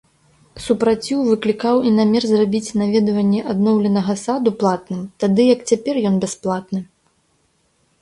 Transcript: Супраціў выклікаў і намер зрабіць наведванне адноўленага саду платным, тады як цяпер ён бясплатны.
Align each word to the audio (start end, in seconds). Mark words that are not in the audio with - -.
Супраціў 0.67 1.19
выклікаў 1.27 1.75
і 1.89 1.91
намер 1.99 2.23
зрабіць 2.31 2.73
наведванне 2.83 3.45
адноўленага 3.55 4.19
саду 4.25 4.57
платным, 4.65 5.01
тады 5.25 5.49
як 5.53 5.59
цяпер 5.73 5.95
ён 6.13 6.23
бясплатны. 6.29 6.79